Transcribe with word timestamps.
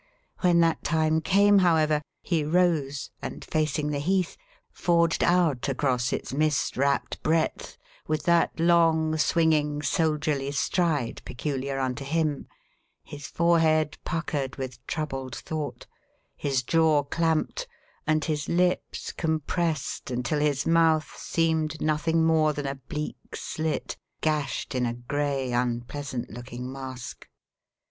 When 0.39 0.61
that 0.61 0.83
time 0.83 1.21
came, 1.21 1.59
however, 1.59 2.01
he 2.23 2.43
rose, 2.43 3.11
and 3.21 3.45
facing 3.45 3.91
the 3.91 3.99
heath, 3.99 4.35
forged 4.71 5.23
out 5.23 5.69
across 5.69 6.11
its 6.11 6.33
mist 6.33 6.75
wrapped 6.75 7.21
breadth 7.21 7.77
with 8.07 8.23
that 8.23 8.59
long, 8.59 9.15
swinging, 9.19 9.83
soldierly 9.83 10.49
stride 10.53 11.21
peculiar 11.23 11.79
unto 11.79 12.03
him, 12.03 12.47
his 13.03 13.27
forehead 13.27 13.95
puckered 14.03 14.55
with 14.55 14.83
troubled 14.87 15.35
thought, 15.35 15.85
his 16.35 16.63
jaw 16.63 17.03
clamped, 17.03 17.67
and 18.07 18.25
his 18.25 18.49
lips 18.49 19.11
compressed 19.11 20.09
until 20.09 20.39
his 20.39 20.65
mouth 20.65 21.13
seemed 21.15 21.79
nothing 21.79 22.25
more 22.25 22.53
than 22.53 22.65
a 22.65 22.73
bleak 22.89 23.35
slit 23.35 23.97
gashed 24.19 24.73
in 24.73 24.87
a 24.87 24.95
gray, 24.95 25.53
unpleasant 25.53 26.31
looking 26.31 26.71
mask. 26.71 27.27